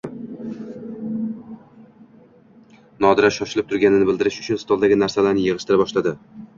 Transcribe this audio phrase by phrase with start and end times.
[3.07, 6.21] Nodira shoshib turganini bildirish uchun stolidagi narsalarini yig`ishtira boshladi